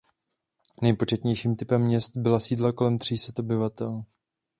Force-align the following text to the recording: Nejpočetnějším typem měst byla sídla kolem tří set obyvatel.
Nejpočetnějším 0.81 1.55
typem 1.55 1.81
měst 1.81 2.17
byla 2.17 2.39
sídla 2.39 2.71
kolem 2.73 2.97
tří 2.97 3.17
set 3.17 3.39
obyvatel. 3.39 4.03